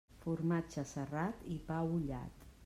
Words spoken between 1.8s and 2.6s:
ullat.